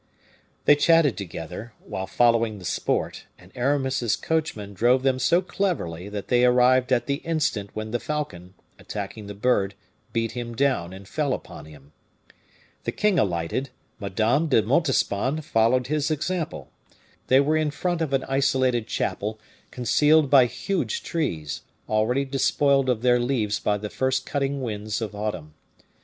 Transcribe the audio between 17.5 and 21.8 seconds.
in front of an isolated chapel, concealed by huge trees,